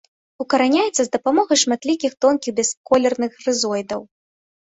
Укараняецца 0.43 0.95
з 1.03 1.09
дапамогай 1.15 1.59
шматлікіх 1.63 2.11
тонкіх 2.27 2.53
бясколерных 2.59 3.31
рызоідаў. 3.49 4.01